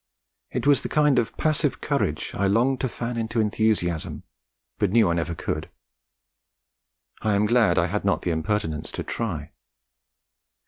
It 0.49 0.65
was 0.65 0.81
the 0.81 0.89
kind 0.89 1.19
of 1.19 1.37
passive 1.37 1.79
courage 1.79 2.31
I 2.33 2.47
longed 2.47 2.81
to 2.81 2.89
fan 2.89 3.17
into 3.17 3.39
enthusiasm, 3.39 4.23
but 4.79 4.89
knew 4.89 5.11
I 5.11 5.13
never 5.13 5.35
could. 5.35 5.69
I 7.21 7.35
am 7.35 7.45
glad 7.45 7.77
I 7.77 7.85
had 7.85 8.03
not 8.03 8.23
the 8.23 8.31
impertinence 8.31 8.91
to 8.93 9.03
try. 9.03 9.51